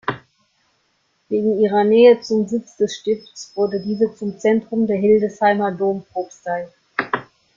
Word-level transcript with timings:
Wegen 1.29 1.59
ihrer 1.59 1.83
Nähe 1.83 2.19
zum 2.21 2.47
Sitz 2.47 2.75
des 2.75 2.95
Stifts 2.95 3.51
wurde 3.53 3.79
diese 3.79 4.11
zum 4.15 4.39
Zentrum 4.39 4.87
der 4.87 4.97
Hildesheimer 4.97 5.71
Dompropstei. 5.73 6.69